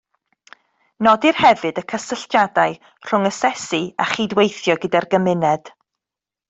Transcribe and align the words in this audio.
Nodir 1.07 1.37
hefyd 1.41 1.81
y 1.81 1.83
cysylltiadau 1.93 2.75
rhwng 3.09 3.29
asesu 3.33 3.83
a 4.07 4.09
chydweithio 4.15 4.81
gyda'r 4.87 5.11
gymuned 5.17 5.73